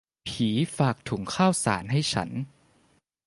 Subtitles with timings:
[0.27, 2.29] ผีฝากถุงข้าวสารให้ฉัน